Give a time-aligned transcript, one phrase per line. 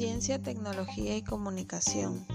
[0.00, 2.26] Ciencia, tecnología y comunicación.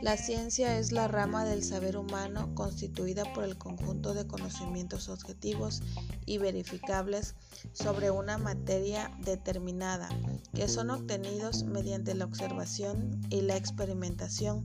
[0.00, 5.82] La ciencia es la rama del saber humano constituida por el conjunto de conocimientos objetivos
[6.24, 7.34] y verificables
[7.74, 10.08] sobre una materia determinada,
[10.54, 14.64] que son obtenidos mediante la observación y la experimentación,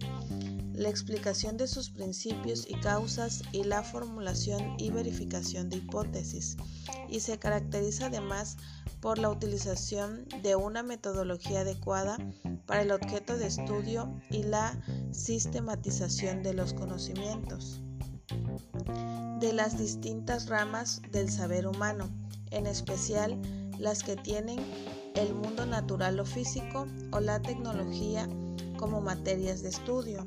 [0.73, 6.55] la explicación de sus principios y causas y la formulación y verificación de hipótesis,
[7.09, 8.55] y se caracteriza además
[9.05, 12.17] por la utilización de una metodología adecuada
[12.65, 17.83] para el objeto de estudio y la sistematización de los conocimientos
[19.39, 22.09] de las distintas ramas del saber humano,
[22.49, 23.39] en especial
[23.77, 24.57] las que tienen
[25.13, 28.27] el mundo natural o físico o la tecnología
[28.75, 30.25] como materias de estudio.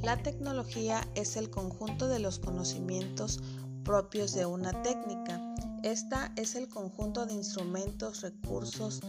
[0.00, 3.40] La tecnología es el conjunto de los conocimientos
[3.82, 5.51] propios de una técnica.
[5.82, 9.00] Esta es el conjunto de instrumentos, recursos,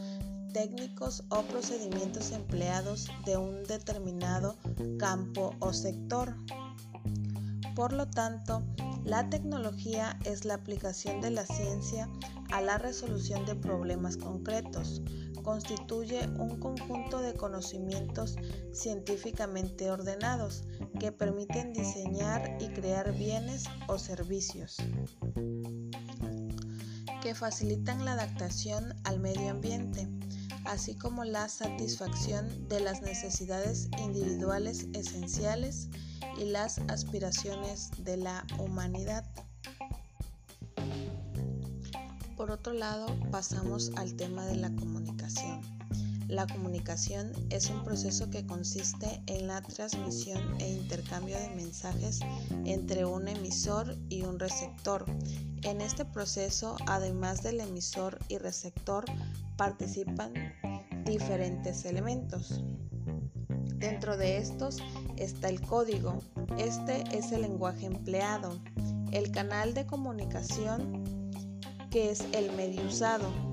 [0.53, 4.57] técnicos o procedimientos empleados de un determinado
[4.97, 6.35] campo o sector.
[7.75, 8.63] Por lo tanto,
[9.03, 12.09] la tecnología es la aplicación de la ciencia
[12.51, 15.03] a la resolución de problemas concretos.
[15.43, 18.35] Constituye un conjunto de conocimientos
[18.71, 20.63] científicamente ordenados
[20.99, 24.77] que permiten diseñar y crear bienes o servicios
[27.23, 30.07] que facilitan la adaptación al medio ambiente
[30.65, 35.89] así como la satisfacción de las necesidades individuales esenciales
[36.37, 39.25] y las aspiraciones de la humanidad.
[42.37, 45.61] Por otro lado, pasamos al tema de la comunicación.
[46.33, 52.21] La comunicación es un proceso que consiste en la transmisión e intercambio de mensajes
[52.65, 55.05] entre un emisor y un receptor.
[55.61, 59.05] En este proceso, además del emisor y receptor,
[59.57, 60.33] participan
[61.05, 62.63] diferentes elementos.
[63.75, 64.79] Dentro de estos
[65.17, 66.17] está el código.
[66.57, 68.59] Este es el lenguaje empleado.
[69.11, 71.03] El canal de comunicación,
[71.91, 73.52] que es el medio usado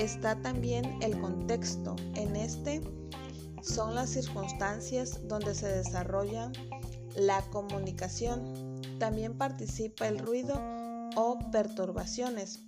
[0.00, 1.96] está también el contexto.
[2.14, 2.80] En este
[3.62, 6.50] son las circunstancias donde se desarrolla
[7.16, 8.80] la comunicación.
[8.98, 10.54] También participa el ruido
[11.16, 12.60] o perturbaciones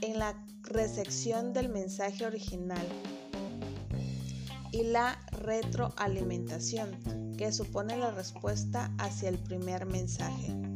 [0.00, 2.86] en la recepción del mensaje original
[4.72, 10.69] y la retroalimentación, que supone la respuesta hacia el primer mensaje.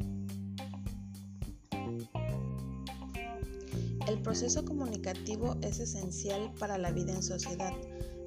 [4.06, 7.72] El proceso comunicativo es esencial para la vida en sociedad.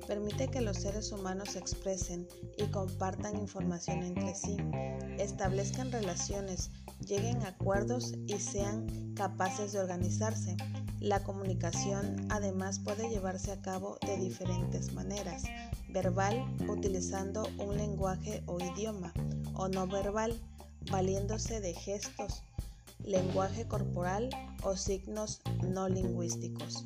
[0.07, 2.27] Permite que los seres humanos se expresen
[2.57, 4.57] y compartan información entre sí,
[5.19, 6.71] establezcan relaciones,
[7.05, 10.57] lleguen a acuerdos y sean capaces de organizarse.
[10.99, 15.43] La comunicación además puede llevarse a cabo de diferentes maneras,
[15.89, 19.13] verbal, utilizando un lenguaje o idioma,
[19.53, 20.39] o no verbal,
[20.89, 22.43] valiéndose de gestos,
[23.07, 24.29] lenguaje corporal
[24.63, 26.83] o signos no lingüísticos.